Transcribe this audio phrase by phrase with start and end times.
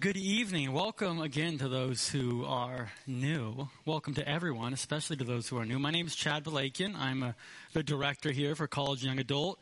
[0.00, 0.72] good evening.
[0.72, 3.68] Welcome again to those who are new.
[3.84, 5.78] Welcome to everyone, especially to those who are new.
[5.78, 6.96] My name is Chad Balakian.
[6.96, 7.34] I'm a,
[7.74, 9.58] the director here for College Young Adult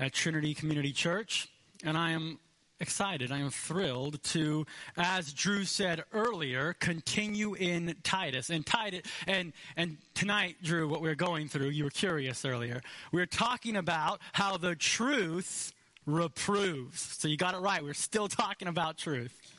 [0.00, 1.48] at Trinity Community Church,
[1.84, 2.40] and I am
[2.80, 3.30] excited.
[3.30, 8.50] I am thrilled to, as Drew said earlier, continue in Titus.
[8.50, 12.80] And Titus, and and tonight, Drew, what we're going through, you were curious earlier.
[13.12, 15.72] We're talking about how the truth
[16.06, 17.00] reproves.
[17.00, 17.84] So you got it right.
[17.84, 19.55] We're still talking about truth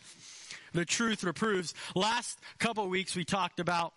[0.77, 1.73] the truth reproves.
[1.95, 3.93] Last couple weeks we talked about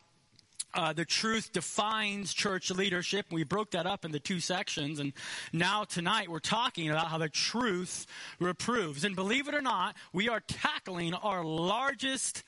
[0.72, 3.26] uh, the truth defines church leadership.
[3.30, 5.12] We broke that up into two sections, and
[5.52, 8.06] now tonight we're talking about how the truth
[8.38, 9.04] reproves.
[9.04, 12.44] And believe it or not, we are tackling our largest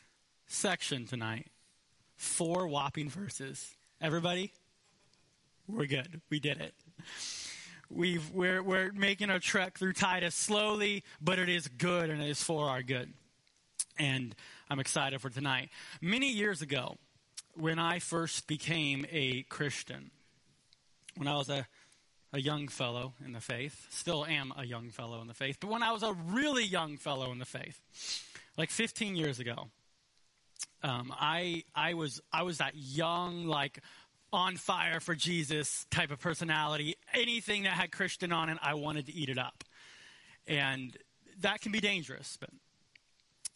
[0.46, 1.48] section tonight.
[2.16, 3.74] Four whopping verses.
[4.00, 4.50] Everybody,
[5.68, 6.22] we're good.
[6.30, 6.72] We did it.
[7.90, 12.30] We've, we're, we're making our trek through Titus slowly, but it is good and it
[12.30, 13.12] is for our good
[13.98, 14.34] and
[14.70, 15.70] I'm excited for tonight.
[16.00, 16.96] Many years ago,
[17.54, 20.10] when I first became a Christian,
[21.16, 21.66] when I was a,
[22.32, 25.70] a young fellow in the faith, still am a young fellow in the faith, but
[25.70, 27.80] when I was a really young fellow in the faith,
[28.56, 29.68] like 15 years ago,
[30.82, 33.80] um, I I was I was that young like
[34.32, 36.96] on fire for Jesus type of personality.
[37.14, 39.64] Anything that had Christian on it, I wanted to eat it up,
[40.46, 40.96] and
[41.40, 42.36] that can be dangerous.
[42.40, 42.50] But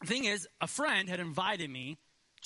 [0.05, 1.99] thing is, a friend had invited me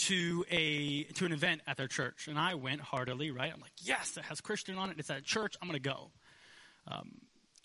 [0.07, 3.31] to a to an event at their church, and I went heartily.
[3.31, 4.97] Right, I'm like, yes, it has Christian on it.
[4.99, 5.57] It's at a church.
[5.61, 6.11] I'm going to go.
[6.87, 7.13] Um,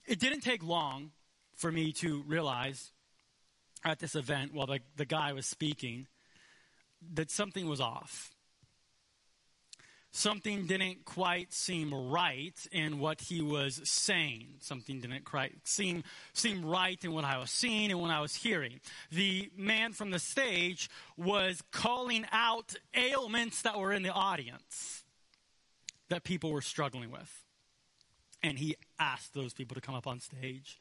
[0.05, 1.11] it didn't take long
[1.55, 2.91] for me to realize
[3.83, 6.07] at this event, while the, the guy was speaking,
[7.13, 8.34] that something was off
[10.15, 14.47] something didn't quite seem right in what he was saying.
[14.61, 16.03] Something didn't quite seem,
[16.33, 18.79] seem right in what I was seeing and what I was hearing.
[19.11, 25.03] The man from the stage was calling out ailments that were in the audience
[26.09, 27.43] that people were struggling with.
[28.41, 30.79] And he asked those people to come up on stage.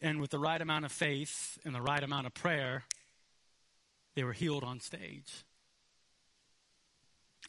[0.00, 2.84] And with the right amount of faith and the right amount of prayer,
[4.14, 5.44] they were healed on stage.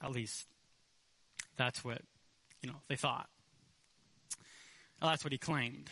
[0.02, 0.48] At least
[1.58, 2.02] that's what,
[2.62, 3.28] you know, they thought.
[5.02, 5.90] Well, that's what he claimed.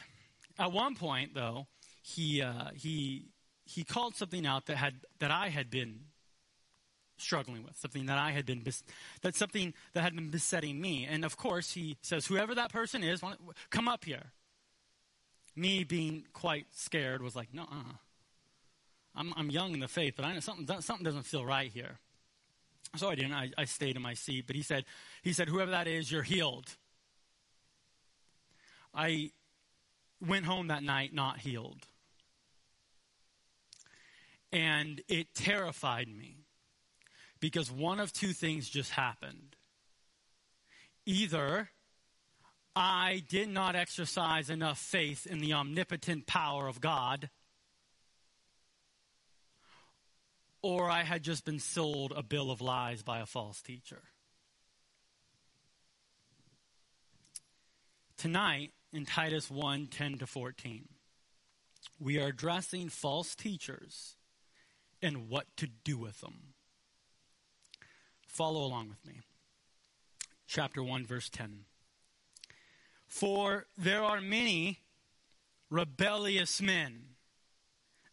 [0.57, 1.68] At one point, though,
[2.01, 3.28] he, uh, he,
[3.66, 6.01] he called something out that, had, that I had been
[7.18, 8.63] struggling with, something that I had been,
[9.22, 11.06] that's something that had been besetting me.
[11.09, 13.22] And of course, he says, whoever that person is,
[13.69, 14.31] come up here.
[15.56, 17.68] Me being quite scared was like, no,
[19.16, 22.00] I'm, I'm young in the faith, but I know something, something doesn't feel right here.
[22.95, 23.33] So I didn't.
[23.33, 24.45] I, I stayed in my seat.
[24.45, 24.85] But he said,
[25.23, 26.75] he said, whoever that is, you're healed.
[28.93, 29.31] I
[30.21, 31.87] went home that night not healed.
[34.51, 36.37] And it terrified me
[37.39, 39.55] because one of two things just happened.
[41.07, 41.69] Either
[42.75, 47.31] I did not exercise enough faith in the omnipotent power of God
[50.63, 54.01] or I had just been sold a bill of lies by a false teacher.
[58.18, 60.88] Tonight, in Titus 1 10 to 14,
[62.00, 64.16] we are addressing false teachers
[65.01, 66.53] and what to do with them.
[68.25, 69.19] Follow along with me.
[70.47, 71.66] Chapter 1, verse 10.
[73.06, 74.80] For there are many
[75.69, 77.12] rebellious men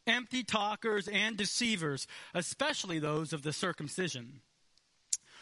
[0.07, 4.41] empty talkers and deceivers, especially those of the circumcision,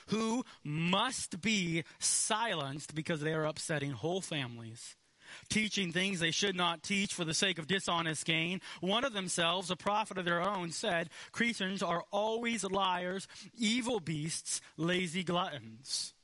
[0.08, 4.96] who must be silenced because they are upsetting whole families
[5.48, 8.60] teaching things they should not teach for the sake of dishonest gain.
[8.80, 14.60] One of themselves, a prophet of their own, said, Cretans are always liars, evil beasts,
[14.76, 16.14] lazy gluttons.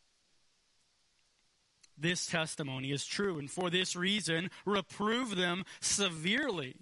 [1.97, 6.75] This testimony is true, and for this reason, reprove them severely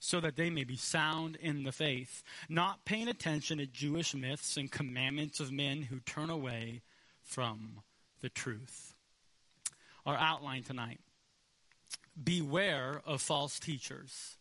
[0.00, 4.56] so that they may be sound in the faith, not paying attention to Jewish myths
[4.56, 6.80] and commandments of men who turn away
[7.22, 7.82] from
[8.20, 8.94] the truth.
[10.06, 11.00] Our outline tonight
[12.22, 14.36] Beware of false teachers.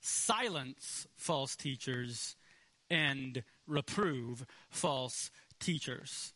[0.00, 2.34] silence false teachers
[2.90, 5.30] and reprove false
[5.60, 6.32] teachers.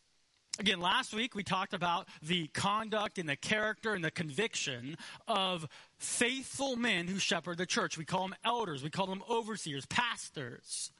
[0.59, 5.67] Again, last week we talked about the conduct and the character and the conviction of
[5.99, 7.97] faithful men who shepherd the church.
[7.97, 10.91] We call them elders, we call them overseers, pastors.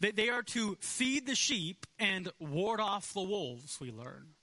[0.00, 4.34] They, they are to feed the sheep and ward off the wolves, we learn.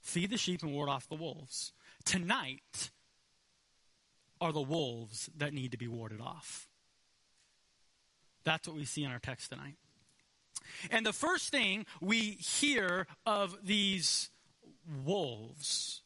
[0.00, 1.72] Feed the sheep and ward off the wolves.
[2.04, 2.90] Tonight
[4.40, 6.68] are the wolves that need to be warded off.
[8.44, 9.76] That's what we see in our text tonight.
[10.90, 14.30] And the first thing we hear of these
[15.04, 16.02] wolves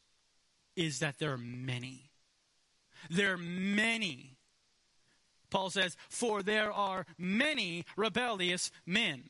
[0.75, 2.11] is that there are many.
[3.09, 4.37] There are many.
[5.49, 9.23] Paul says, For there are many rebellious men.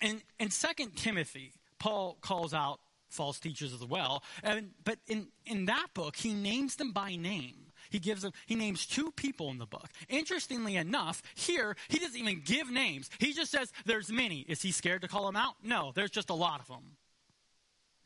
[0.00, 4.22] And in 2 Timothy, Paul calls out false teachers as well.
[4.42, 7.67] And, but in, in that book, he names them by name.
[7.90, 9.88] He gives them, he names two people in the book.
[10.08, 13.10] Interestingly enough, here, he doesn't even give names.
[13.18, 14.40] He just says, there's many.
[14.40, 15.54] Is he scared to call them out?
[15.62, 16.96] No, there's just a lot of them.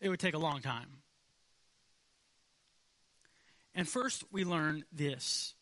[0.00, 0.88] It would take a long time.
[3.74, 5.54] And first, we learn this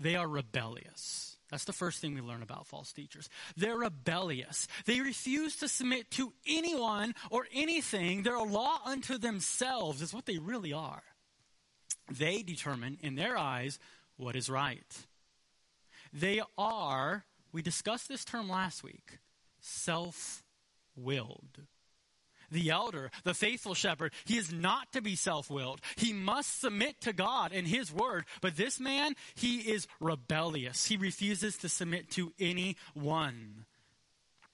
[0.00, 1.36] they are rebellious.
[1.50, 3.28] That's the first thing we learn about false teachers.
[3.56, 4.68] They're rebellious.
[4.84, 8.22] They refuse to submit to anyone or anything.
[8.22, 11.02] They're a law unto themselves, is what they really are.
[12.10, 13.78] They determine, in their eyes,
[14.16, 15.06] what is right.
[16.12, 19.18] They are, we discussed this term last week,
[19.60, 20.42] self
[20.96, 21.62] willed.
[22.50, 25.80] The elder, the faithful shepherd, he is not to be self willed.
[25.96, 28.24] He must submit to God and his word.
[28.40, 30.86] But this man, he is rebellious.
[30.86, 33.66] He refuses to submit to anyone.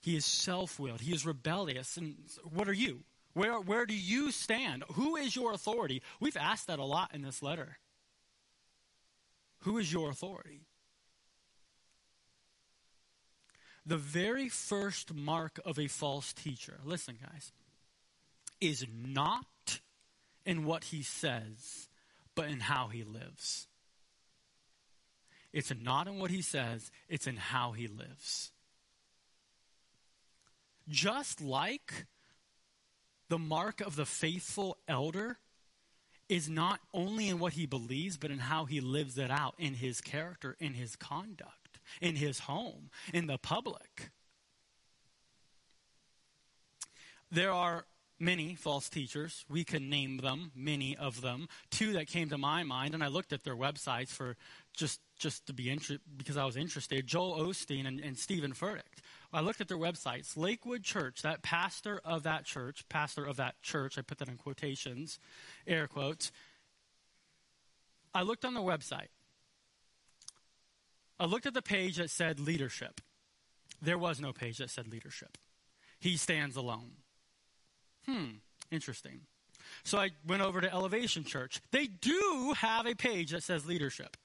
[0.00, 1.02] He is self willed.
[1.02, 1.96] He is rebellious.
[1.96, 2.16] And
[2.52, 3.04] what are you?
[3.34, 4.84] Where, where do you stand?
[4.92, 6.02] Who is your authority?
[6.20, 7.78] We've asked that a lot in this letter.
[9.60, 10.62] Who is your authority?
[13.84, 17.52] The very first mark of a false teacher, listen, guys,
[18.60, 19.80] is not
[20.46, 21.88] in what he says,
[22.34, 23.66] but in how he lives.
[25.52, 28.52] It's not in what he says, it's in how he lives.
[30.88, 32.06] Just like
[33.28, 35.38] the mark of the faithful elder
[36.28, 39.74] is not only in what he believes, but in how he lives it out in
[39.74, 44.10] his character, in his conduct, in his home, in the public.
[47.30, 47.84] There are
[48.18, 49.44] many false teachers.
[49.48, 51.48] We can name them, many of them.
[51.70, 54.36] Two that came to my mind, and I looked at their websites for
[54.76, 57.06] just just to be interested because I was interested.
[57.06, 59.00] Joel Osteen and, and Steven Furtick.
[59.34, 60.36] I looked at their websites.
[60.36, 64.36] Lakewood Church, that pastor of that church, pastor of that church, I put that in
[64.36, 65.18] quotations,
[65.66, 66.30] air quotes.
[68.14, 69.08] I looked on the website.
[71.18, 73.00] I looked at the page that said leadership.
[73.82, 75.36] There was no page that said leadership.
[75.98, 76.92] He stands alone.
[78.06, 78.36] Hmm,
[78.70, 79.22] interesting.
[79.82, 81.60] So I went over to Elevation Church.
[81.72, 84.16] They do have a page that says leadership.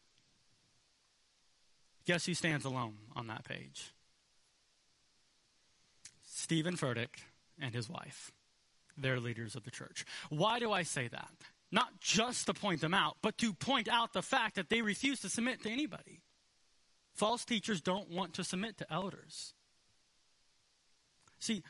[2.06, 3.92] Guess who stands alone on that page?
[6.50, 7.10] Steven Furtick
[7.62, 8.32] and his wife.
[8.98, 10.04] They're leaders of the church.
[10.30, 11.30] Why do I say that?
[11.72, 15.20] Not just to point them out, but to point out the fact that they refuse
[15.20, 16.24] to submit to anybody.
[17.14, 19.54] False teachers don't want to submit to elders.
[21.38, 21.62] See,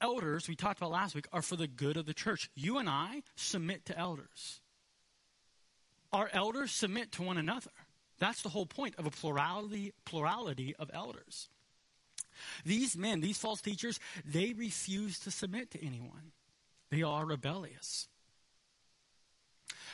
[0.00, 2.48] elders, we talked about last week, are for the good of the church.
[2.54, 4.62] You and I submit to elders.
[6.10, 7.70] Our elders submit to one another.
[8.18, 11.50] That's the whole point of a plurality, plurality of elders.
[12.64, 16.32] These men, these false teachers, they refuse to submit to anyone.
[16.90, 18.08] They are rebellious.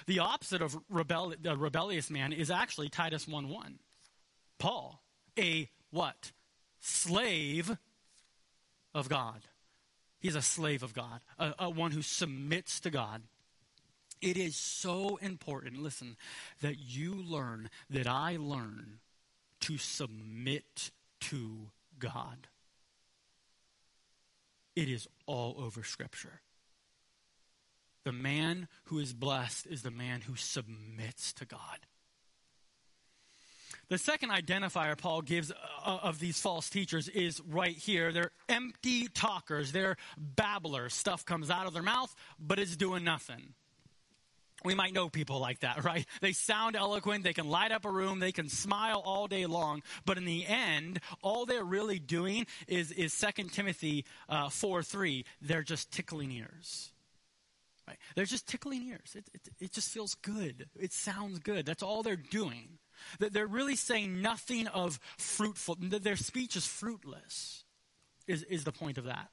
[0.07, 3.79] The opposite of rebel, a rebellious man is actually Titus 1 1.
[4.59, 5.03] Paul,
[5.39, 6.33] a what?
[6.81, 7.77] Slave
[8.95, 9.43] of God.
[10.21, 13.23] He's a slave of God, a, a one who submits to God.
[14.21, 16.17] It is so important, listen,
[16.61, 18.99] that you learn, that I learn
[19.61, 21.71] to submit to
[22.01, 22.49] God.
[24.75, 26.41] It is all over Scripture.
[28.05, 31.87] The man who is blessed is the man who submits to God.
[33.89, 38.13] The second identifier Paul gives uh, of these false teachers is right here.
[38.13, 40.95] They're empty talkers, they're babblers.
[40.95, 43.55] Stuff comes out of their mouth, but it's doing nothing.
[44.65, 46.07] We might know people like that, right?
[46.21, 49.83] They sound eloquent, they can light up a room, they can smile all day long,
[50.05, 55.25] but in the end, all they're really doing is, is 2 Timothy uh, 4 3.
[55.41, 56.93] They're just tickling ears.
[57.89, 57.99] Right?
[58.15, 59.17] They're just tickling ears.
[59.17, 60.69] It, it, it just feels good.
[60.79, 61.67] It sounds good.
[61.67, 62.79] That's all they're doing.
[63.19, 65.77] They're really saying nothing of fruitful.
[65.81, 67.65] Their speech is fruitless,
[68.27, 69.31] is, is the point of that.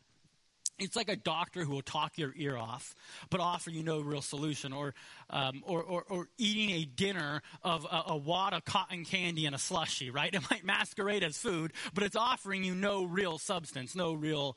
[0.79, 2.93] It's like a doctor who will talk your ear off,
[3.31, 4.93] but offer you no real solution, or,
[5.29, 9.55] um, or, or, or, eating a dinner of a, a, wad of cotton candy and
[9.55, 10.33] a slushy, right?
[10.37, 14.55] It might masquerade as food, but it's offering you no real substance, no real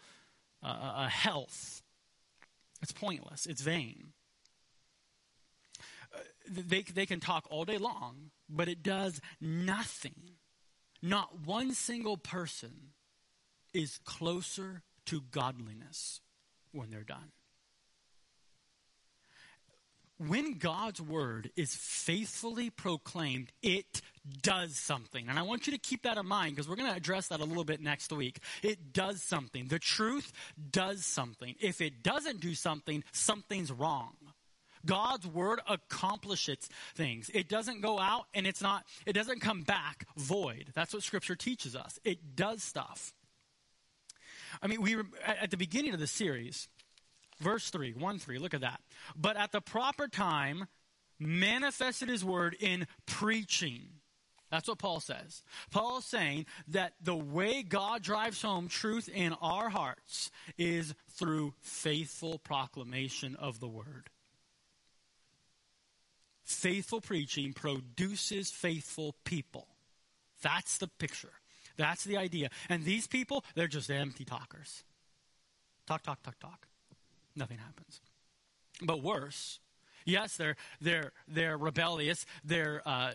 [0.63, 1.83] uh, uh, uh health.
[2.83, 4.13] It's pointless, it's vain.
[6.15, 6.19] Uh,
[6.51, 10.33] they, they can talk all day long, but it does nothing.
[11.03, 12.93] Not one single person
[13.73, 16.21] is closer to godliness
[16.73, 17.33] when they're done.
[20.19, 24.03] When God's word is faithfully proclaimed, it
[24.43, 25.29] does something.
[25.29, 27.41] And I want you to keep that in mind because we're going to address that
[27.41, 28.39] a little bit next week.
[28.63, 29.69] It does something.
[29.69, 30.31] The truth
[30.71, 31.55] does something.
[31.59, 34.13] If it doesn't do something, something's wrong.
[34.85, 37.31] God's word accomplishes things.
[37.33, 40.67] It doesn't go out and it's not, it doesn't come back void.
[40.75, 41.99] That's what scripture teaches us.
[42.05, 43.15] It does stuff.
[44.63, 46.69] I mean, we were at the beginning of the series,
[47.41, 48.81] verse 3, 1 3, look at that.
[49.17, 50.67] But at the proper time,
[51.19, 53.83] manifested his word in preaching.
[54.51, 55.45] That's what Paul says.
[55.71, 62.39] Paul's saying that the way God drives home truth in our hearts is through faithful
[62.39, 64.11] proclamation of the word.
[66.43, 69.69] Faithful preaching produces faithful people.
[70.43, 71.40] That's the picture.
[71.77, 72.51] That's the idea.
[72.69, 74.85] And these people, they're just empty talkers.
[75.87, 76.67] Talk, talk, talk, talk.
[77.35, 78.01] Nothing happens.
[78.83, 79.61] But worse,
[80.05, 83.13] yes, they're they're they're rebellious, they're uh,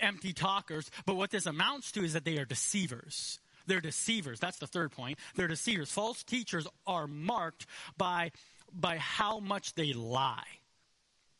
[0.00, 0.90] empty talkers.
[1.06, 3.38] But what this amounts to is that they are deceivers.
[3.66, 4.40] They're deceivers.
[4.40, 5.18] That's the third point.
[5.36, 5.90] They're deceivers.
[5.90, 7.66] False teachers are marked
[7.96, 8.32] by
[8.72, 10.46] by how much they lie.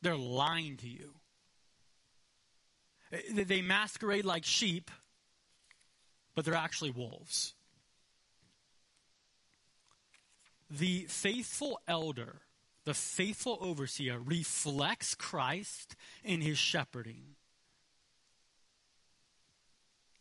[0.02, 1.14] They're lying to you.
[3.32, 4.90] They masquerade like sheep
[6.34, 7.54] but they're actually wolves.
[10.70, 12.40] The faithful elder,
[12.84, 17.36] the faithful overseer, reflects Christ in his shepherding.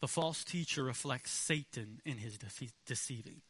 [0.01, 2.47] The false teacher reflects Satan in his de-
[2.85, 3.41] deceiving.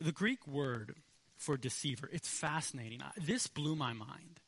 [0.00, 0.96] The Greek word
[1.36, 3.00] for deceiver, it's fascinating.
[3.16, 4.40] This blew my mind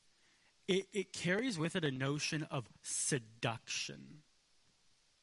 [0.69, 4.19] it, it carries with it a notion of seduction.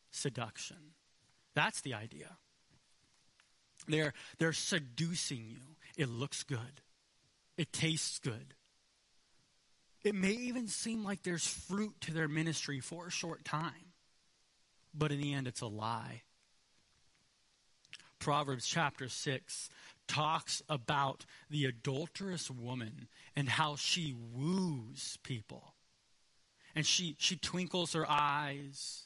[0.10, 0.78] Seduction.
[1.54, 2.38] That's the idea.
[3.88, 5.60] They're, they're seducing you.
[5.96, 6.82] It looks good.
[7.58, 8.56] It tastes good.
[10.04, 13.94] It may even seem like there's fruit to their ministry for a short time,
[14.94, 16.24] but in the end, it's a lie.
[18.20, 19.70] Proverbs chapter 6
[20.08, 25.76] talks about the adulterous woman and how she woos people.
[26.76, 29.04] And she, she twinkles her eyes.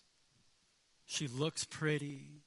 [1.05, 2.43] She looks pretty.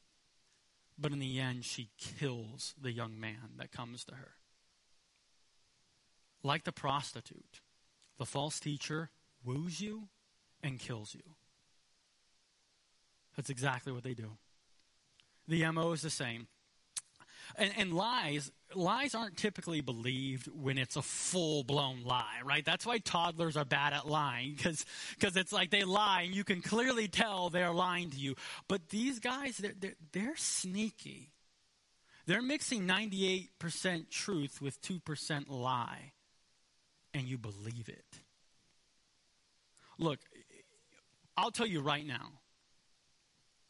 [0.99, 4.32] But in the end, she kills the young man that comes to her.
[6.42, 7.61] Like the prostitute,
[8.18, 9.11] the false teacher
[9.44, 10.09] woos you
[10.62, 11.35] and kills you.
[13.37, 14.32] That's exactly what they do.
[15.49, 16.49] The MO is the same.
[17.56, 22.64] And, and lies, lies aren't typically believed when it's a full blown lie, right?
[22.64, 24.85] That's why toddlers are bad at lying because
[25.18, 28.35] because it's like they lie and you can clearly tell they're lying to you.
[28.68, 31.30] But these guys, they're, they're, they're sneaky.
[32.26, 36.12] They're mixing 98% truth with 2% lie,
[37.12, 38.04] and you believe it.
[39.99, 40.21] Look,
[41.37, 42.41] I'll tell you right now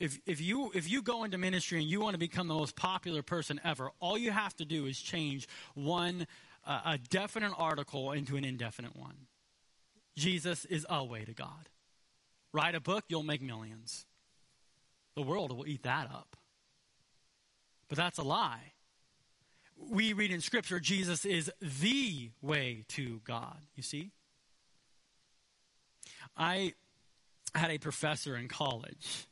[0.02, 2.74] if, if, you, if you go into ministry and you want to become the most
[2.74, 6.26] popular person ever, all you have to do is change one,
[6.66, 9.14] uh, a definite article into an indefinite one.
[10.16, 11.68] Jesus is a way to God.
[12.52, 14.04] Write a book, you'll make millions.
[15.14, 16.36] The world will eat that up.
[17.88, 18.72] But that's a lie.
[19.78, 23.58] We read in Scripture, Jesus is the way to God.
[23.76, 24.10] You see?
[26.36, 26.74] I
[27.54, 29.28] had a professor in college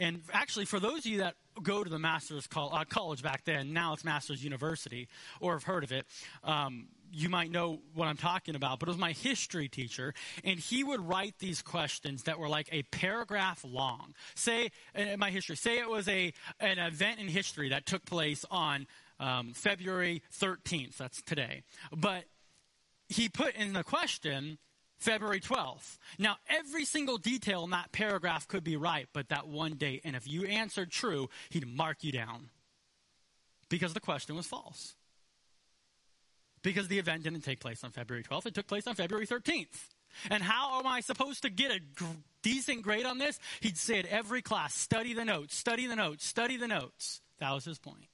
[0.00, 3.44] and actually, for those of you that go to the master's col- uh, college back
[3.44, 5.08] then, now it's master's university,
[5.40, 6.06] or have heard of it,
[6.42, 8.80] um, you might know what I'm talking about.
[8.80, 12.68] But it was my history teacher, and he would write these questions that were like
[12.72, 14.14] a paragraph long.
[14.34, 18.44] Say, in my history, say it was a an event in history that took place
[18.50, 18.86] on
[19.18, 20.96] um, February 13th.
[20.96, 21.62] That's today.
[21.94, 22.24] But
[23.08, 24.56] he put in the question
[25.00, 25.98] February 12th.
[26.18, 30.14] Now, every single detail in that paragraph could be right, but that one date, and
[30.14, 32.50] if you answered true, he'd mark you down.
[33.68, 34.94] Because the question was false.
[36.62, 39.88] Because the event didn't take place on February 12th, it took place on February 13th.
[40.30, 42.06] And how am I supposed to get a g-
[42.42, 43.38] decent grade on this?
[43.60, 47.22] He'd say at every class, study the notes, study the notes, study the notes.
[47.38, 48.09] That was his point.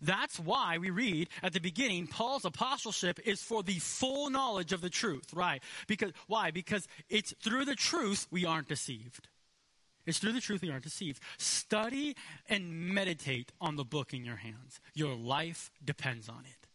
[0.00, 4.80] That's why we read at the beginning, Paul's apostleship is for the full knowledge of
[4.80, 5.62] the truth, right?
[5.86, 6.50] Because, why?
[6.50, 9.28] Because it's through the truth we aren't deceived.
[10.06, 11.20] It's through the truth we aren't deceived.
[11.38, 12.16] Study
[12.48, 14.80] and meditate on the book in your hands.
[14.94, 16.66] Your life depends on it.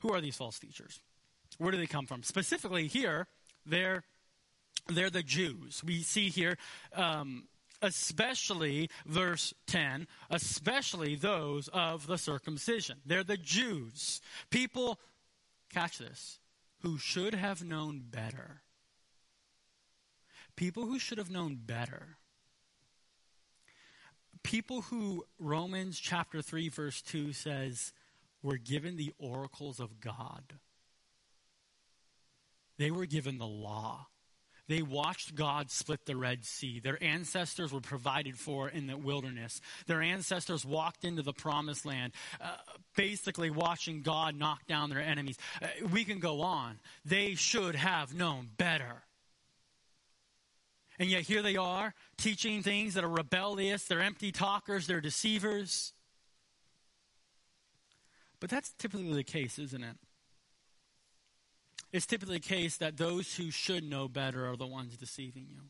[0.00, 1.00] Who are these false teachers?
[1.58, 2.22] Where do they come from?
[2.22, 3.26] Specifically, here,
[3.66, 4.04] they're,
[4.86, 5.82] they're the Jews.
[5.84, 6.56] We see here,
[6.94, 7.48] um,
[7.82, 12.98] especially verse 10, especially those of the circumcision.
[13.04, 14.20] They're the Jews.
[14.50, 14.98] People,
[15.72, 16.38] catch this,
[16.82, 18.62] who should have known better.
[20.56, 22.16] People who should have known better.
[24.42, 27.92] People who Romans chapter 3, verse 2 says,
[28.42, 30.54] were given the oracles of God.
[32.78, 34.06] They were given the law.
[34.68, 36.80] They watched God split the Red Sea.
[36.80, 39.60] Their ancestors were provided for in the wilderness.
[39.86, 42.56] Their ancestors walked into the promised land, uh,
[42.94, 45.38] basically watching God knock down their enemies.
[45.62, 46.78] Uh, we can go on.
[47.04, 49.02] They should have known better.
[50.98, 53.84] And yet here they are, teaching things that are rebellious.
[53.84, 54.86] They're empty talkers.
[54.86, 55.92] They're deceivers.
[58.40, 59.96] But that's typically the case, isn't it?
[61.92, 65.62] It's typically the case that those who should know better are the ones deceiving you.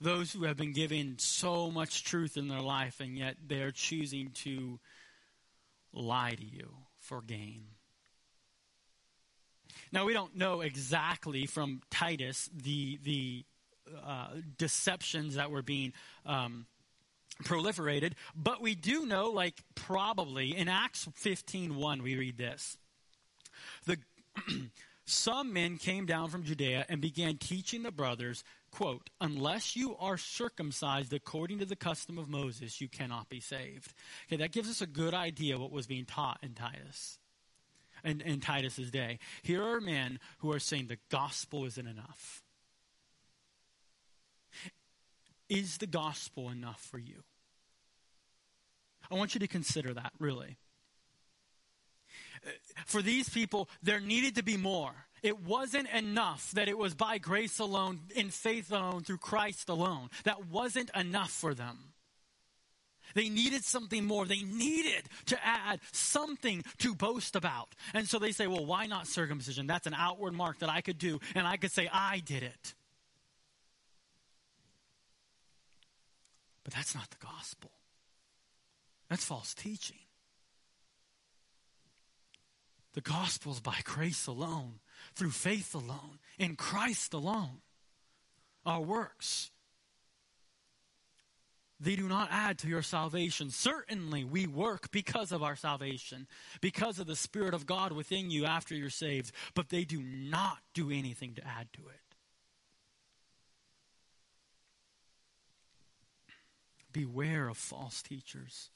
[0.00, 4.30] Those who have been given so much truth in their life and yet they're choosing
[4.42, 4.78] to
[5.92, 7.64] lie to you for gain.
[9.92, 13.44] Now, we don't know exactly from Titus the, the
[14.04, 14.28] uh,
[14.58, 15.92] deceptions that were being
[16.24, 16.66] um,
[17.44, 22.76] proliferated, but we do know, like probably in Acts 15:1, we read this.
[23.86, 23.98] The
[25.04, 30.18] some men came down from Judea and began teaching the brothers, quote, unless you are
[30.18, 33.94] circumcised according to the custom of Moses, you cannot be saved.
[34.26, 37.18] Okay, that gives us a good idea what was being taught in Titus.
[38.04, 39.18] In, in Titus's day.
[39.42, 42.42] Here are men who are saying the gospel isn't enough.
[45.48, 47.22] Is the gospel enough for you?
[49.10, 50.56] I want you to consider that, really.
[52.86, 54.92] For these people, there needed to be more.
[55.22, 60.10] It wasn't enough that it was by grace alone, in faith alone, through Christ alone.
[60.24, 61.78] That wasn't enough for them.
[63.14, 64.26] They needed something more.
[64.26, 67.68] They needed to add something to boast about.
[67.94, 69.66] And so they say, well, why not circumcision?
[69.66, 72.74] That's an outward mark that I could do, and I could say, I did it.
[76.62, 77.70] But that's not the gospel.
[79.08, 79.98] That's false teaching.
[82.96, 84.80] The gospel is by grace alone,
[85.14, 87.60] through faith alone, in Christ alone.
[88.64, 89.50] Our works,
[91.78, 93.50] they do not add to your salvation.
[93.50, 96.26] Certainly, we work because of our salvation,
[96.62, 100.56] because of the Spirit of God within you after you're saved, but they do not
[100.72, 102.00] do anything to add to it.
[106.92, 108.70] Beware of false teachers.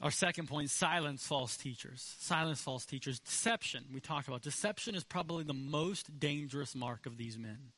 [0.00, 2.14] Our second point silence false teachers.
[2.20, 3.18] Silence false teachers.
[3.18, 4.42] Deception, we talked about.
[4.42, 7.72] Deception is probably the most dangerous mark of these men.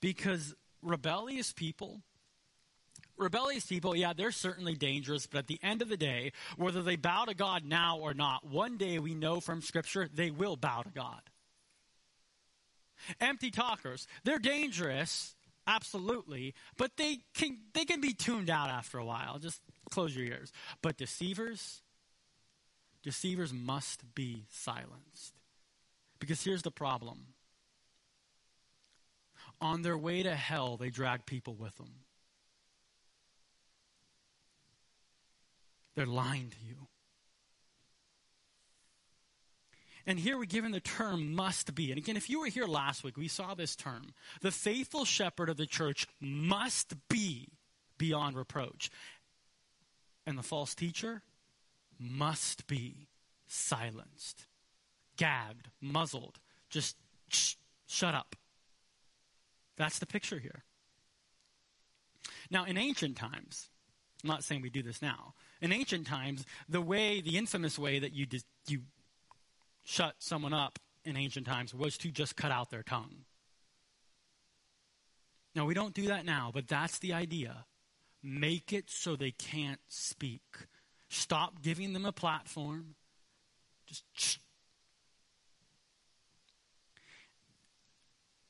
[0.00, 2.00] Because rebellious people,
[3.18, 6.96] rebellious people, yeah, they're certainly dangerous, but at the end of the day, whether they
[6.96, 10.80] bow to God now or not, one day we know from Scripture they will bow
[10.80, 11.20] to God.
[13.20, 15.34] Empty talkers, they're dangerous
[15.66, 19.38] absolutely, but they can they can be tuned out after a while.
[19.38, 20.52] Just close your ears.
[20.82, 21.82] But deceivers,
[23.02, 25.34] deceivers must be silenced.
[26.18, 27.26] Because here's the problem.
[29.60, 31.90] On their way to hell, they drag people with them.
[35.94, 36.86] They're lying to you.
[40.06, 41.90] And here we're given the term must be.
[41.90, 44.12] And again, if you were here last week, we saw this term.
[44.40, 47.48] The faithful shepherd of the church must be
[47.98, 48.90] beyond reproach.
[50.26, 51.22] And the false teacher
[51.98, 53.06] must be
[53.46, 54.46] silenced,
[55.16, 56.96] gagged, muzzled, just
[57.28, 57.54] sh-
[57.86, 58.34] shut up.
[59.76, 60.64] That's the picture here.
[62.50, 63.68] Now, in ancient times,
[64.24, 65.34] I'm not saying we do this now.
[65.60, 68.26] In ancient times, the way, the infamous way that you,
[68.66, 68.80] you
[69.84, 73.24] shut someone up in ancient times was to just cut out their tongue.
[75.54, 77.64] Now, we don't do that now, but that's the idea.
[78.28, 80.42] Make it so they can't speak.
[81.08, 82.96] Stop giving them a platform.
[83.86, 84.40] Just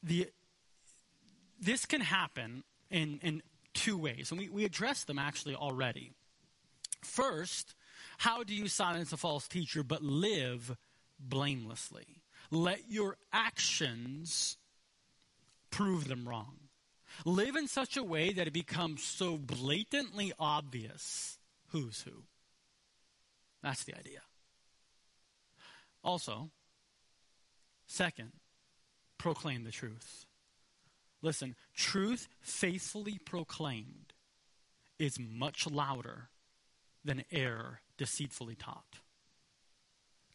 [0.02, 0.30] the
[1.60, 3.42] this can happen in, in
[3.74, 6.12] two ways, and we, we addressed them actually already.
[7.02, 7.74] First,
[8.16, 10.74] how do you silence a false teacher but live
[11.20, 12.22] blamelessly?
[12.50, 14.56] Let your actions
[15.70, 16.65] prove them wrong.
[17.24, 22.24] Live in such a way that it becomes so blatantly obvious who's who.
[23.62, 24.20] That's the idea.
[26.04, 26.50] Also,
[27.86, 28.32] second,
[29.18, 30.26] proclaim the truth.
[31.22, 34.12] Listen, truth faithfully proclaimed
[34.98, 36.28] is much louder
[37.04, 39.00] than error deceitfully taught.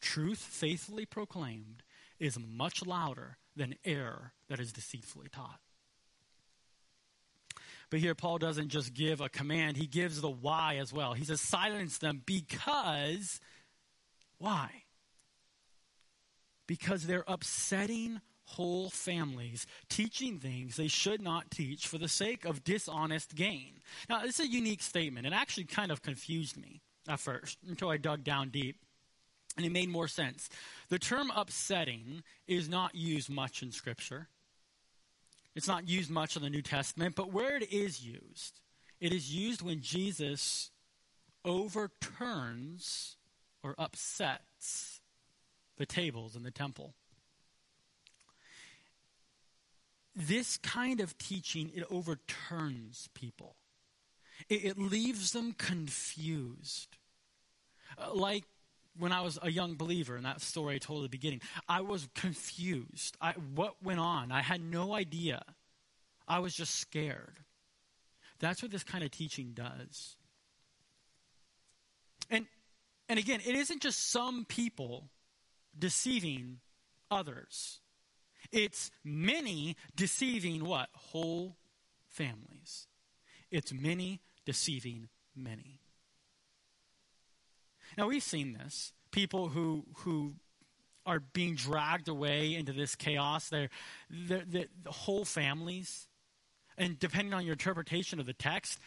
[0.02, 1.84] Truth faithfully proclaimed
[2.20, 5.60] is much louder than error that is deceitfully taught.
[7.92, 11.14] But here, Paul doesn't just give a command, he gives the why as well.
[11.14, 13.40] He says, silence them because,
[14.40, 14.70] why?
[16.68, 22.64] Because they're upsetting whole families, teaching things they should not teach for the sake of
[22.64, 23.74] dishonest gain.
[24.10, 25.28] Now, this is a unique statement.
[25.28, 28.78] It actually kind of confused me at first until I dug down deep.
[29.58, 30.48] And it made more sense.
[30.88, 34.30] The term upsetting is not used much in Scripture.
[35.56, 38.62] It's not used much in the New Testament, but where it is used,
[39.00, 40.72] it is used when Jesus
[41.44, 43.18] overturns
[43.64, 45.02] or upsets
[45.78, 46.94] the tables in the temple.
[50.16, 53.56] This kind of teaching, it overturns people.
[54.50, 56.98] It, it leaves them confused.
[57.98, 58.44] Uh, like
[58.98, 61.82] when I was a young believer in that story I told at the beginning, I
[61.82, 63.18] was confused.
[63.22, 64.32] I, what went on?
[64.32, 65.44] I had no idea.
[66.28, 67.40] I was just scared.
[68.40, 70.16] That's what this kind of teaching does.
[72.30, 72.46] And,
[73.08, 75.10] and again, it isn't just some people
[75.78, 76.60] deceiving
[77.10, 77.80] others.
[78.52, 80.90] It's many deceiving what?
[80.94, 81.58] Whole
[82.08, 82.88] families.
[83.52, 85.81] It's many deceiving many.
[87.98, 88.94] Now we've seen this.
[89.12, 90.36] People who who
[91.06, 93.50] are being dragged away into this chaos.
[93.50, 93.70] They're,
[94.10, 96.08] they're, they're the whole families,
[96.78, 98.80] and depending on your interpretation of the text,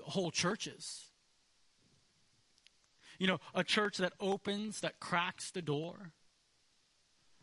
[0.00, 1.06] whole churches.
[3.18, 6.12] You know, a church that opens, that cracks the door,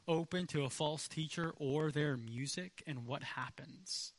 [0.08, 4.14] open to a false teacher or their music, and what happens?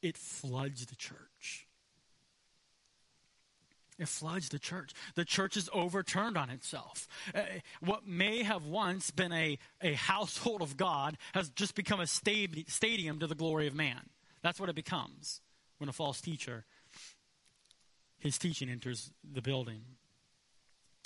[0.00, 1.66] It floods the church.
[4.02, 4.94] It floods the church.
[5.14, 7.06] The church is overturned on itself.
[7.32, 7.42] Uh,
[7.78, 13.20] what may have once been a, a household of God has just become a stadium
[13.20, 14.00] to the glory of man.
[14.42, 15.40] That's what it becomes
[15.78, 16.64] when a false teacher,
[18.18, 19.82] his teaching enters the building.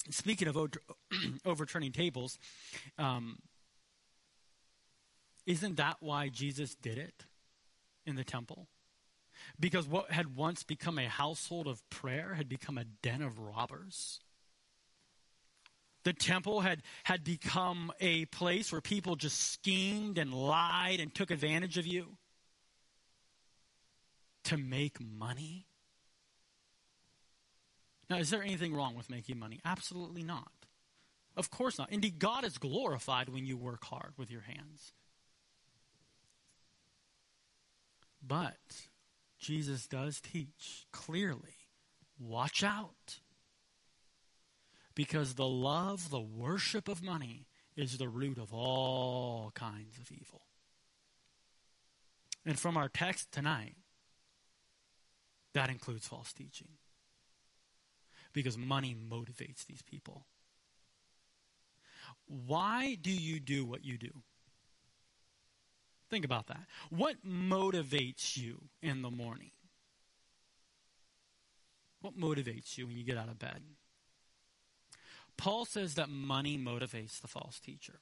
[0.08, 0.80] Speaking of over,
[1.44, 2.38] overturning tables,
[2.98, 3.40] um,
[5.44, 7.26] isn't that why Jesus did it
[8.06, 8.68] in the temple?
[9.58, 14.20] Because what had once become a household of prayer had become a den of robbers.
[16.04, 21.30] The temple had, had become a place where people just schemed and lied and took
[21.30, 22.16] advantage of you
[24.44, 25.66] to make money.
[28.08, 29.60] Now, is there anything wrong with making money?
[29.64, 30.52] Absolutely not.
[31.36, 31.90] Of course not.
[31.90, 34.92] Indeed, God is glorified when you work hard with your hands.
[38.26, 38.56] But
[39.38, 41.56] Jesus does teach clearly
[42.18, 43.20] watch out.
[44.94, 47.46] Because the love, the worship of money
[47.76, 50.42] is the root of all kinds of evil.
[52.46, 53.76] And from our text tonight,
[55.52, 56.68] that includes false teaching.
[58.32, 60.26] Because money motivates these people.
[62.26, 64.22] Why do you do what you do?
[66.10, 66.60] Think about that.
[66.90, 69.50] What motivates you in the morning?
[72.00, 73.60] What motivates you when you get out of bed?
[75.36, 78.00] Paul says that money motivates the false teacher.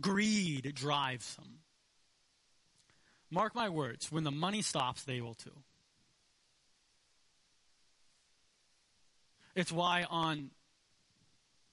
[0.00, 1.58] Greed drives them.
[3.30, 5.56] Mark my words, when the money stops, they will too.
[9.54, 10.50] It's why on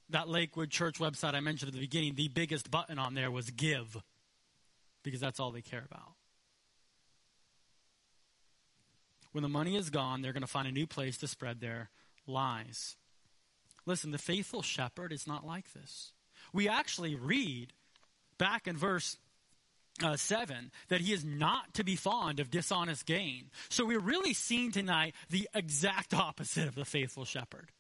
[0.10, 3.50] that Lakewood Church website I mentioned at the beginning, the biggest button on there was
[3.50, 3.98] give
[5.08, 6.12] because that's all they care about.
[9.32, 11.90] When the money is gone, they're going to find a new place to spread their
[12.26, 12.98] lies.
[13.86, 16.12] Listen, the faithful shepherd is not like this.
[16.52, 17.72] we actually read
[18.38, 19.16] back in verse
[20.04, 23.50] uh, 7 that he is not to be fond of dishonest gain.
[23.70, 27.72] So we're really seeing tonight the exact opposite of the faithful shepherd,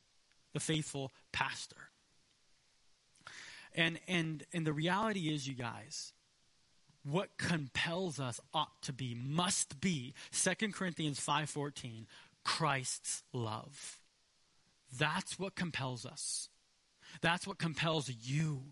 [0.54, 1.90] the faithful pastor.
[3.76, 6.14] And, and, and the reality is, you guys,
[7.10, 12.06] what compels us ought to be, must be, 2 Corinthians 5.14,
[12.44, 14.00] Christ's love.
[14.98, 16.50] That's what compels us.
[17.22, 18.64] That's what compels you.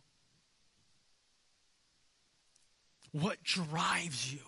[3.12, 4.40] What drives you?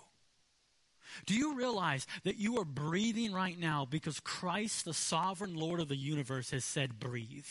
[1.26, 5.88] Do you realize that you are breathing right now because Christ, the sovereign Lord of
[5.88, 7.48] the universe, has said, breathe?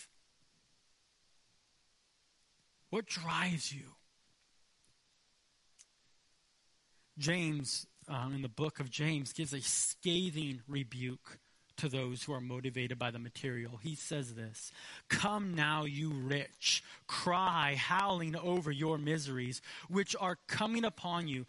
[2.90, 3.95] What drives you?
[7.18, 11.38] James, um, in the book of James, gives a scathing rebuke
[11.76, 13.79] to those who are motivated by the material.
[13.83, 14.72] He says this
[15.09, 21.46] Come now, you rich, cry, howling over your miseries, which are coming upon you.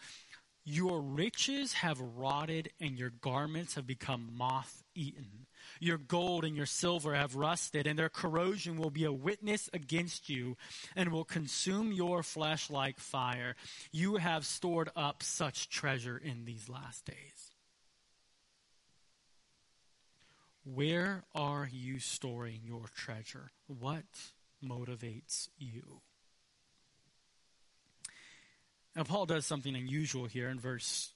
[0.69, 5.47] Your riches have rotted, and your garments have become moth eaten.
[5.79, 10.29] Your gold and your silver have rusted, and their corrosion will be a witness against
[10.29, 10.57] you
[10.95, 13.55] and will consume your flesh like fire.
[13.91, 17.51] You have stored up such treasure in these last days.
[20.63, 23.51] Where are you storing your treasure?
[23.67, 24.03] What
[24.63, 26.01] motivates you?
[28.95, 31.13] Now, Paul does something unusual here in verse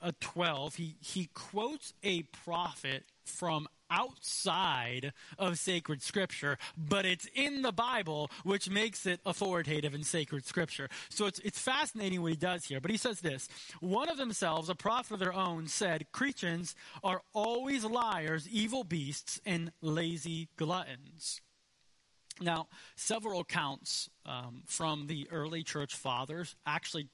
[0.00, 0.74] uh, 12.
[0.74, 8.30] He, he quotes a prophet from outside of sacred scripture, but it's in the Bible,
[8.44, 10.88] which makes it authoritative in sacred scripture.
[11.08, 12.80] So it's, it's fascinating what he does here.
[12.80, 13.48] But he says this
[13.80, 19.40] One of themselves, a prophet of their own, said, Cretans are always liars, evil beasts,
[19.46, 21.40] and lazy gluttons.
[22.40, 27.08] Now, several accounts um, from the early church fathers actually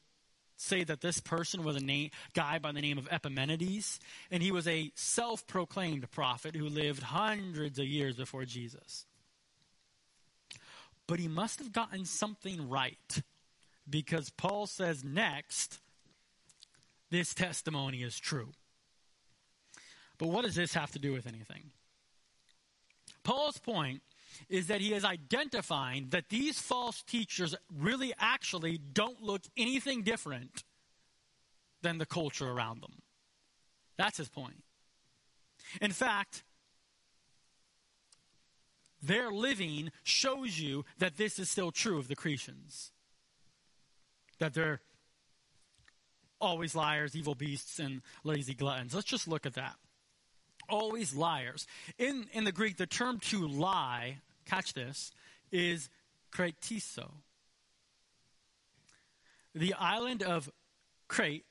[0.65, 4.01] say that this person was a name, guy by the name of Epimenides,
[4.31, 9.07] and he was a self proclaimed prophet who lived hundreds of years before Jesus.
[11.07, 13.23] But he must have gotten something right
[13.89, 15.81] because Paul says next,
[17.11, 18.49] this testimony is true.
[20.19, 21.71] But what does this have to do with anything?
[23.23, 24.03] Paul's point
[24.49, 30.65] is that he is identifying that these false teachers really actually don't look anything different
[31.83, 33.03] than the culture around them.
[33.97, 34.63] That's his point.
[35.81, 36.43] In fact,
[39.03, 42.91] their living shows you that this is still true of the Cretans.
[44.39, 44.81] That they're
[46.41, 48.95] always liars, evil beasts, and lazy gluttons.
[48.95, 49.77] Let's just look at that
[50.69, 51.67] always liars.
[51.99, 55.13] In, in the Greek, the term to lie, catch this,
[55.51, 55.89] is
[56.33, 57.11] kretizo.
[59.55, 60.51] The island of
[61.07, 61.45] Crete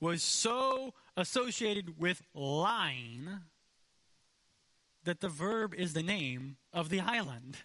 [0.00, 3.28] was so associated with lying
[5.04, 7.58] that the verb is the name of the island.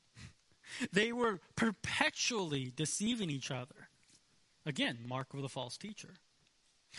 [0.92, 3.88] they were perpetually deceiving each other.
[4.64, 6.14] Again, mark of the false teacher.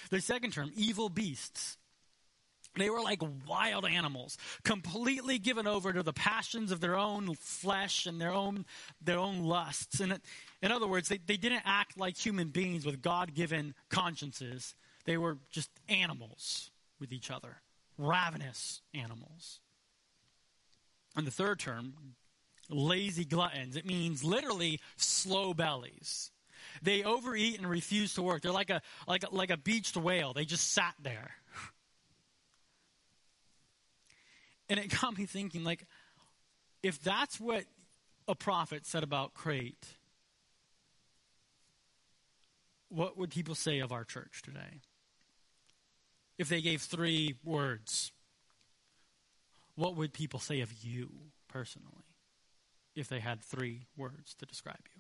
[0.09, 1.77] The second term, evil beasts.
[2.77, 8.05] They were like wild animals, completely given over to the passions of their own flesh
[8.05, 8.65] and their own,
[9.01, 9.99] their own lusts.
[9.99, 10.19] And
[10.61, 14.75] in other words, they, they didn't act like human beings with God given consciences.
[15.05, 17.57] They were just animals with each other,
[17.97, 19.59] ravenous animals.
[21.15, 21.93] And the third term,
[22.69, 26.31] lazy gluttons, it means literally slow bellies.
[26.81, 28.41] They overeat and refuse to work.
[28.41, 30.33] They're like a, like a, like a beached whale.
[30.33, 31.31] They just sat there.
[34.69, 35.85] And it got me thinking, like,
[36.83, 37.65] if that's what
[38.27, 39.95] a prophet said about Crete,
[42.89, 44.81] what would people say of our church today?
[46.37, 48.11] If they gave three words,
[49.75, 51.09] what would people say of you
[51.47, 52.15] personally
[52.95, 54.96] if they had three words to describe you?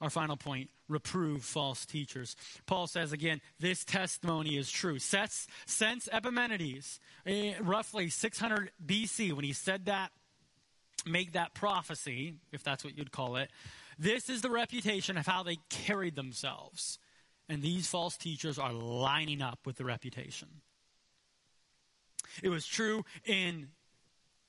[0.00, 2.36] Our final point reprove false teachers.
[2.66, 4.98] Paul says again, this testimony is true.
[4.98, 10.10] Since, since Epimenides, eh, roughly 600 BC, when he said that,
[11.06, 13.50] make that prophecy, if that's what you'd call it,
[13.98, 16.98] this is the reputation of how they carried themselves.
[17.48, 20.48] And these false teachers are lining up with the reputation.
[22.42, 23.68] It was true in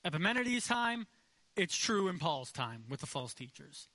[0.06, 1.08] Epimenides' time,
[1.56, 3.88] it's true in Paul's time with the false teachers.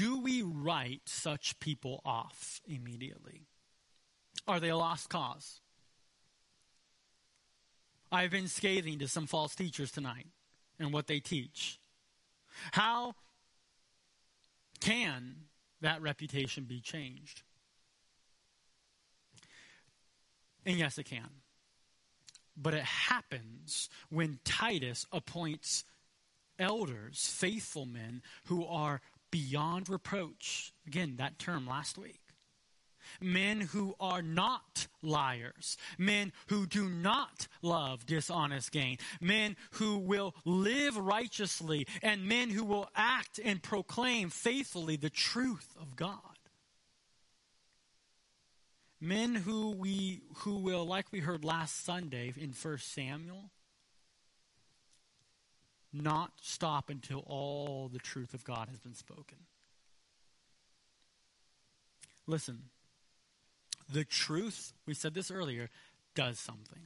[0.00, 3.42] Do we write such people off immediately?
[4.48, 5.60] Are they a lost cause?
[8.10, 10.28] I've been scathing to some false teachers tonight
[10.78, 11.80] and what they teach.
[12.72, 13.14] How
[14.80, 15.34] can
[15.82, 17.42] that reputation be changed?
[20.64, 21.28] And yes, it can.
[22.56, 25.84] But it happens when Titus appoints
[26.58, 30.72] elders, faithful men, who are beyond reproach.
[30.86, 32.20] Again, that term last week.
[33.20, 35.76] Men who are not liars.
[35.98, 38.98] Men who do not love dishonest gain.
[39.20, 41.86] Men who will live righteously.
[42.02, 46.20] And men who will act and proclaim faithfully the truth of God
[49.00, 53.50] men who we who will like we heard last sunday in 1 samuel
[55.92, 59.38] not stop until all the truth of god has been spoken.
[62.26, 62.64] Listen
[63.92, 65.68] the truth we said this earlier
[66.14, 66.82] does something.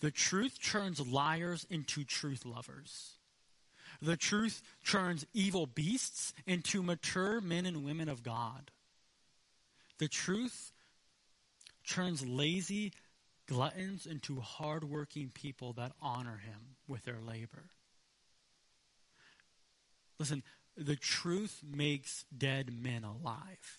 [0.00, 3.16] The truth turns liars into truth lovers.
[4.02, 8.70] The truth turns evil beasts into mature men and women of god.
[9.98, 10.72] The truth
[11.86, 12.92] turns lazy
[13.46, 17.64] gluttons into hardworking people that honor him with their labor.
[20.20, 20.42] Listen,
[20.76, 23.78] the truth makes dead men alive.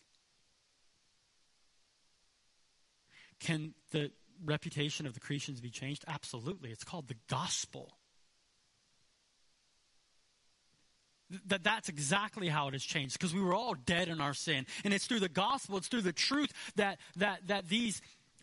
[3.40, 4.12] Can the
[4.44, 6.04] reputation of the Cretans be changed?
[6.08, 6.72] Absolutely.
[6.72, 7.94] It's called the gospel.
[11.46, 14.66] that that's exactly how it has changed because we were all dead in our sin
[14.84, 18.02] and it's through the gospel it's through the truth that that that these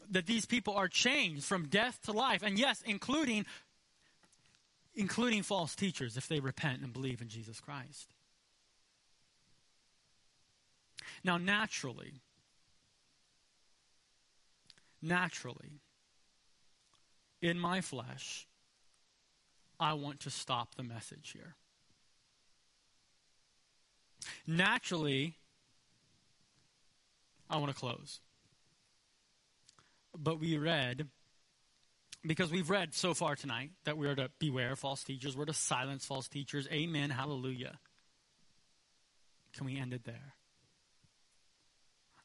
[0.08, 3.44] that these people are changed from death to life and yes including
[4.98, 8.12] including false teachers if they repent and believe in Jesus Christ
[11.24, 12.20] now naturally
[15.00, 15.80] naturally
[17.40, 18.46] in my flesh
[19.80, 21.54] I want to stop the message here
[24.46, 25.34] Naturally,
[27.50, 28.20] I want to close.
[30.16, 31.06] But we read,
[32.26, 35.52] because we've read so far tonight that we are to beware false teachers, we're to
[35.52, 36.68] silence false teachers.
[36.72, 37.10] Amen.
[37.10, 37.78] Hallelujah.
[39.56, 40.34] Can we end it there?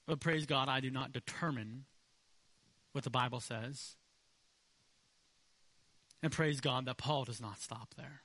[0.05, 1.85] But praise God, I do not determine
[2.91, 3.95] what the Bible says.
[6.21, 8.21] And praise God that Paul does not stop there.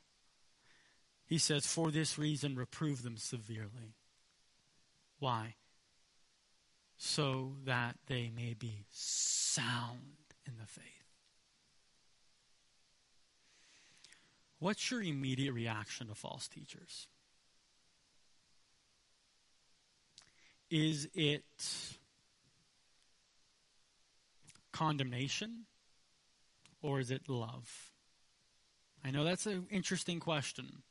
[1.27, 3.97] He says, For this reason, reprove them severely.
[5.19, 5.57] Why?
[6.97, 10.98] So that they may be sound in the faith.
[14.59, 17.07] What's your immediate reaction to false teachers?
[20.71, 21.44] Is it
[24.73, 25.64] condemnation
[26.83, 27.90] or is it love?
[29.05, 30.83] I know that's an interesting question.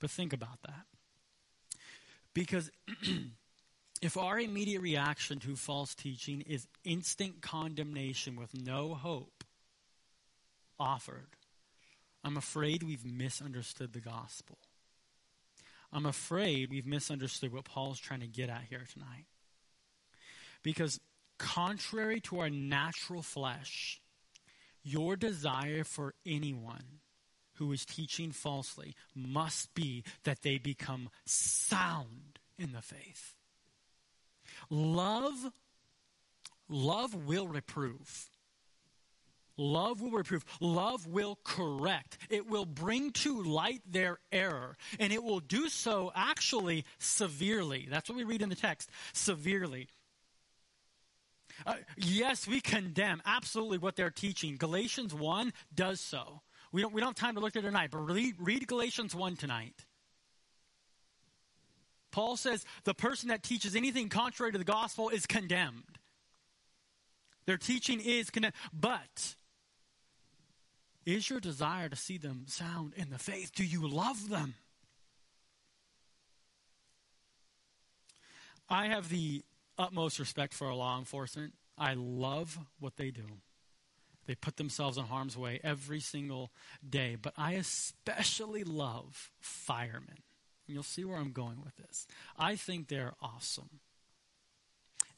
[0.00, 0.86] But think about that.
[2.32, 2.70] Because
[4.02, 9.44] if our immediate reaction to false teaching is instant condemnation with no hope
[10.78, 11.36] offered,
[12.22, 14.58] I'm afraid we've misunderstood the gospel.
[15.92, 19.26] I'm afraid we've misunderstood what Paul's trying to get at here tonight.
[20.62, 21.00] Because
[21.38, 24.00] contrary to our natural flesh,
[24.82, 27.00] your desire for anyone
[27.54, 33.34] who is teaching falsely must be that they become sound in the faith.
[34.68, 35.52] Love,
[36.68, 38.30] love will reprove.
[39.60, 40.44] Love will reprove.
[40.58, 42.16] Love will correct.
[42.30, 44.78] It will bring to light their error.
[44.98, 47.86] And it will do so actually severely.
[47.90, 48.88] That's what we read in the text.
[49.12, 49.88] Severely.
[51.66, 54.56] Uh, yes, we condemn absolutely what they're teaching.
[54.56, 56.40] Galatians 1 does so.
[56.72, 59.14] We don't, we don't have time to look at it tonight, but read, read Galatians
[59.14, 59.84] 1 tonight.
[62.12, 65.98] Paul says the person that teaches anything contrary to the gospel is condemned.
[67.46, 68.54] Their teaching is condemned.
[68.72, 69.34] But
[71.06, 73.52] is your desire to see them sound in the faith?
[73.54, 74.54] Do you love them?
[78.68, 79.42] I have the
[79.78, 81.54] utmost respect for our law enforcement.
[81.76, 83.26] I love what they do.
[84.26, 86.52] They put themselves in harm's way every single
[86.88, 87.16] day.
[87.20, 90.18] But I especially love firemen.
[90.68, 92.06] And you'll see where I'm going with this.
[92.38, 93.80] I think they're awesome.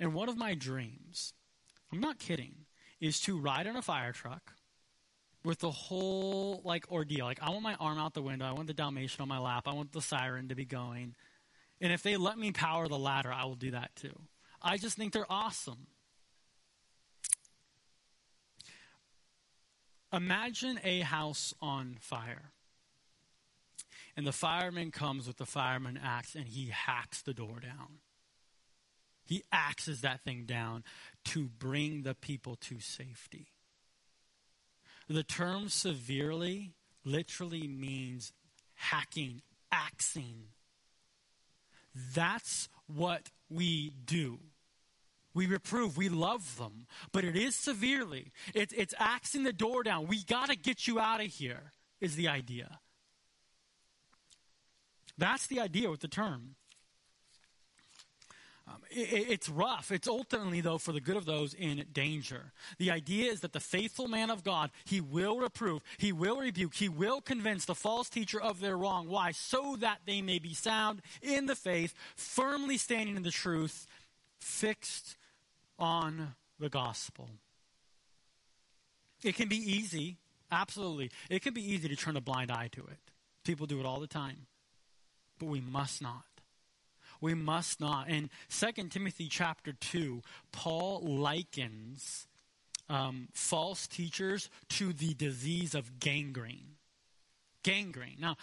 [0.00, 1.34] And one of my dreams,
[1.92, 2.66] I'm not kidding,
[3.00, 4.54] is to ride in a fire truck
[5.44, 7.24] with the whole like ordeal.
[7.24, 9.64] Like I want my arm out the window, I want the Dalmatian on my lap,
[9.66, 11.14] I want the siren to be going.
[11.80, 14.16] And if they let me power the ladder, I will do that too.
[14.60, 15.88] I just think they're awesome.
[20.12, 22.52] Imagine a house on fire.
[24.16, 27.98] And the fireman comes with the fireman axe and he hacks the door down.
[29.24, 30.84] He axes that thing down
[31.26, 33.48] to bring the people to safety.
[35.12, 36.72] The term severely
[37.04, 38.32] literally means
[38.72, 40.44] hacking, axing.
[42.14, 44.38] That's what we do.
[45.34, 48.32] We reprove, we love them, but it is severely.
[48.54, 50.06] It's, it's axing the door down.
[50.06, 52.78] We got to get you out of here, is the idea.
[55.18, 56.54] That's the idea with the term.
[58.68, 59.90] Um, it, it's rough.
[59.90, 62.52] It's ultimately, though, for the good of those in danger.
[62.78, 66.74] The idea is that the faithful man of God, he will reprove, he will rebuke,
[66.74, 69.08] he will convince the false teacher of their wrong.
[69.08, 69.32] Why?
[69.32, 73.86] So that they may be sound in the faith, firmly standing in the truth,
[74.40, 75.16] fixed
[75.78, 77.28] on the gospel.
[79.24, 80.18] It can be easy,
[80.50, 81.10] absolutely.
[81.30, 82.98] It can be easy to turn a blind eye to it.
[83.44, 84.46] People do it all the time.
[85.38, 86.24] But we must not.
[87.22, 88.10] We must not.
[88.10, 92.26] In 2 Timothy chapter 2, Paul likens
[92.90, 96.76] um, false teachers to the disease of gangrene.
[97.62, 98.16] Gangrene.
[98.18, 98.36] Now,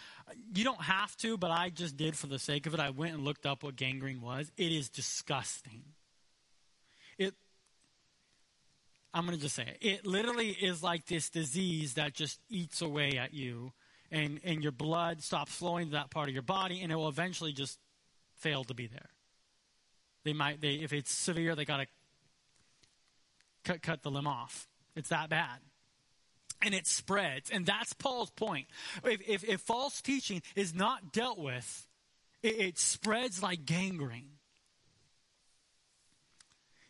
[0.56, 2.80] you don't have to, but I just did for the sake of it.
[2.80, 4.50] I went and looked up what gangrene was.
[4.56, 5.84] It is disgusting.
[7.18, 7.34] It,
[9.14, 9.86] I'm going to just say it.
[9.86, 13.74] It literally is like this disease that just eats away at you,
[14.10, 17.10] and, and your blood stops flowing to that part of your body, and it will
[17.10, 17.78] eventually just
[18.40, 19.10] fail to be there.
[20.24, 21.88] They might, they, if it's severe, they got to
[23.64, 24.68] cut, cut the limb off.
[24.96, 25.60] It's that bad.
[26.62, 27.50] And it spreads.
[27.50, 28.68] And that's Paul's point.
[29.04, 31.88] If, if, if false teaching is not dealt with,
[32.44, 34.32] it, it spreads like gangrene.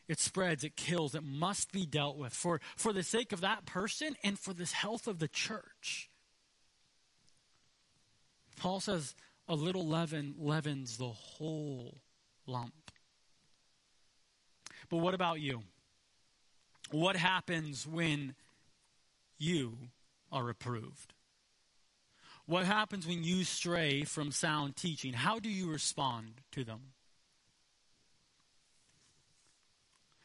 [0.08, 3.68] It spreads, it kills, it must be dealt with for, for the sake of that
[3.68, 6.10] person and for the health of the church.
[8.58, 9.14] Paul says,
[9.50, 11.98] a little leaven leavens the whole
[12.46, 12.92] lump.
[14.90, 15.64] But what about you?
[16.92, 18.36] What happens when
[19.40, 19.78] you
[20.32, 21.14] are reproved?
[22.46, 25.14] What happens when you stray from sound teaching?
[25.14, 26.80] How do you respond to them?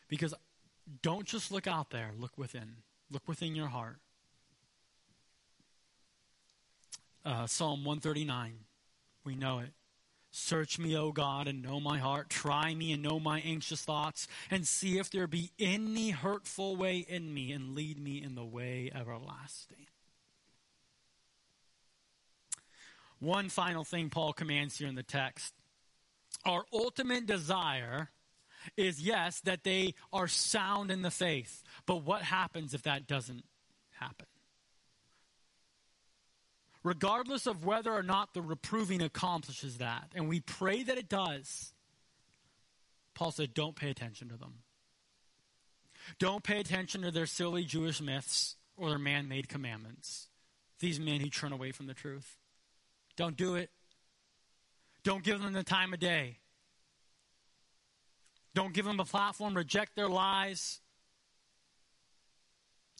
[0.08, 0.34] Because
[1.02, 2.76] don't just look out there, look within.
[3.10, 3.98] Look within your heart.
[7.24, 8.54] Uh, Psalm 139.
[9.24, 9.70] We know it.
[10.30, 12.28] Search me, O God, and know my heart.
[12.28, 16.98] Try me and know my anxious thoughts, and see if there be any hurtful way
[17.08, 19.86] in me, and lead me in the way everlasting.
[23.20, 25.54] One final thing Paul commands here in the text.
[26.44, 28.10] Our ultimate desire
[28.76, 31.62] is, yes, that they are sound in the faith.
[31.86, 33.44] But what happens if that doesn't
[33.92, 34.26] happen?
[36.84, 40.12] Regardless of whether or not the reproving accomplishes that.
[40.14, 41.72] And we pray that it does.
[43.14, 44.58] Paul said, don't pay attention to them.
[46.18, 50.28] Don't pay attention to their silly Jewish myths or their man made commandments.
[50.80, 52.36] These men who turn away from the truth.
[53.16, 53.70] Don't do it.
[55.02, 56.38] Don't give them the time of day.
[58.54, 59.56] Don't give them a platform.
[59.56, 60.80] Reject their lies.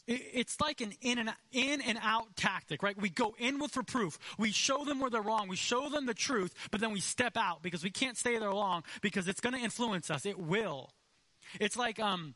[0.07, 2.99] It's like an in and, in and out tactic, right?
[2.99, 4.19] We go in with reproof.
[4.37, 5.47] We show them where they're wrong.
[5.47, 8.53] We show them the truth, but then we step out because we can't stay there
[8.53, 10.25] long because it's going to influence us.
[10.25, 10.91] It will.
[11.59, 12.35] It's like, um,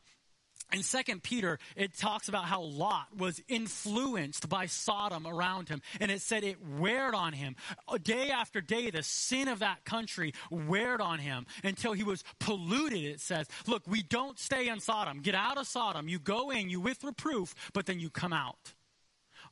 [0.72, 6.10] in Second Peter, it talks about how Lot was influenced by Sodom around him, and
[6.10, 7.56] it said it weared on him.
[7.88, 12.22] Uh, day after day, the sin of that country weared on him until he was
[12.38, 13.46] polluted, it says.
[13.66, 15.20] Look, we don't stay in Sodom.
[15.20, 16.08] Get out of Sodom.
[16.08, 18.74] You go in, you with reproof, but then you come out.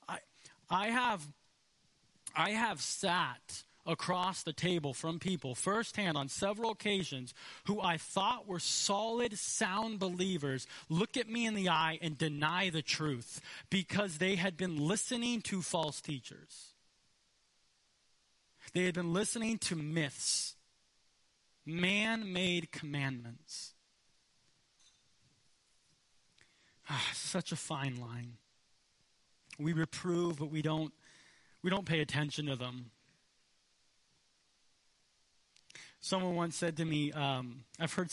[0.08, 0.18] I,
[0.70, 1.26] I have,
[2.36, 7.32] I have sat across the table from people firsthand on several occasions
[7.64, 12.68] who I thought were solid, sound believers look at me in the eye and deny
[12.68, 16.74] the truth because they had been listening to false teachers.
[18.74, 20.54] They had been listening to myths,
[21.64, 23.72] man made commandments.
[26.90, 28.34] Ah, such a fine line.
[29.58, 30.92] We reprove, but we don't,
[31.62, 32.90] we don't pay attention to them.
[36.00, 38.10] Someone once said to me, um, I've heard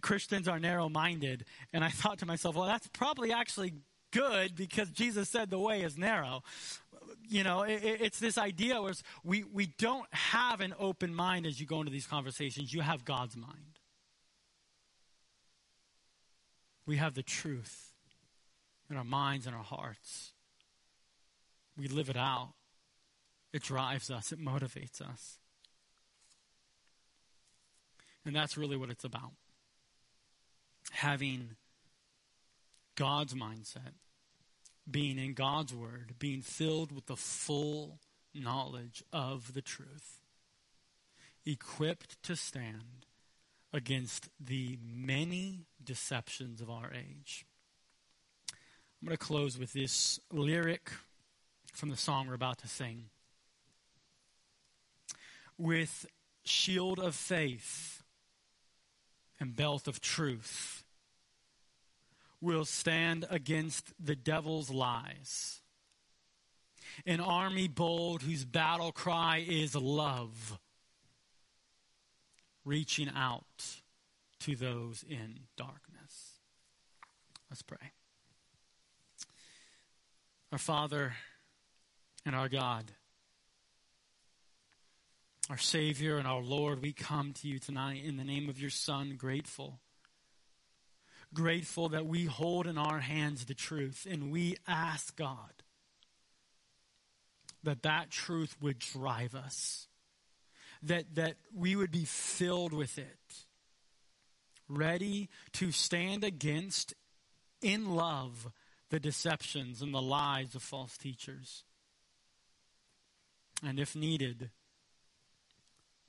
[0.00, 1.44] Christians are narrow minded.
[1.72, 3.74] And I thought to myself, well, that's probably actually
[4.10, 6.42] good because Jesus said the way is narrow.
[7.28, 8.92] You know, it, it's this idea where
[9.24, 12.72] we, we don't have an open mind as you go into these conversations.
[12.72, 13.78] You have God's mind.
[16.84, 17.92] We have the truth
[18.90, 20.32] in our minds and our hearts.
[21.78, 22.52] we live it out.
[23.52, 25.38] It drives us, it motivates us.
[28.24, 29.32] And that's really what it's about.
[30.92, 31.56] Having
[32.94, 33.94] God's mindset,
[34.90, 37.98] being in God's Word, being filled with the full
[38.34, 40.20] knowledge of the truth,
[41.44, 43.06] equipped to stand
[43.72, 47.46] against the many deceptions of our age.
[49.00, 50.92] I'm going to close with this lyric
[51.72, 53.06] from the song we're about to sing.
[55.58, 56.06] With
[56.44, 58.01] shield of faith
[59.42, 60.84] and belt of truth,
[62.40, 65.60] will stand against the devil's lies.
[67.04, 70.60] An army bold whose battle cry is love,
[72.64, 73.80] reaching out
[74.38, 76.38] to those in darkness.
[77.50, 77.90] Let's pray.
[80.52, 81.14] Our Father
[82.24, 82.92] and our God,
[85.52, 88.70] our Savior and our Lord, we come to you tonight in the name of your
[88.70, 89.80] Son, grateful.
[91.34, 95.52] Grateful that we hold in our hands the truth and we ask God
[97.62, 99.88] that that truth would drive us,
[100.84, 103.44] that, that we would be filled with it,
[104.70, 106.94] ready to stand against
[107.60, 108.50] in love
[108.88, 111.64] the deceptions and the lies of false teachers.
[113.62, 114.48] And if needed,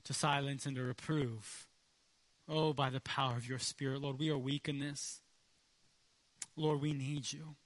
[0.04, 1.66] to silence and to reprove.
[2.48, 5.20] Oh, by the power of your Spirit, Lord, we are weak in this.
[6.56, 7.56] Lord, we need you.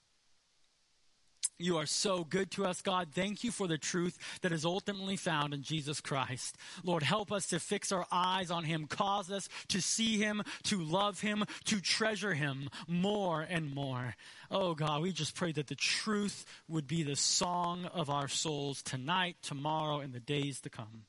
[1.61, 3.09] You are so good to us, God.
[3.13, 6.57] Thank you for the truth that is ultimately found in Jesus Christ.
[6.85, 8.87] Lord, help us to fix our eyes on Him.
[8.87, 14.15] Cause us to see Him, to love Him, to treasure Him more and more.
[14.53, 18.81] Oh, God, we just pray that the truth would be the song of our souls
[18.81, 21.07] tonight, tomorrow, and the days to come.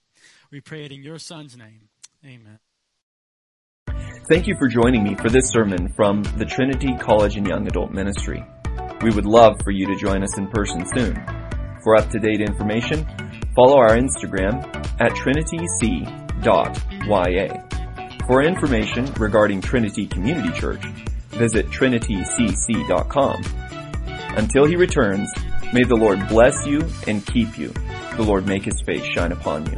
[0.51, 1.89] We pray it in your Son's name.
[2.25, 2.57] Amen.
[4.29, 7.91] Thank you for joining me for this sermon from the Trinity College and Young Adult
[7.91, 8.43] Ministry.
[9.03, 11.15] We would love for you to join us in person soon.
[11.83, 13.05] For up-to-date information,
[13.55, 14.65] follow our Instagram
[14.99, 16.73] at trinityc.ya.
[18.27, 20.83] For information regarding Trinity Community Church,
[21.29, 23.43] visit trinitycc.com.
[24.35, 25.31] Until he returns,
[25.73, 27.71] may the Lord bless you and keep you.
[28.17, 29.77] The Lord make his face shine upon you.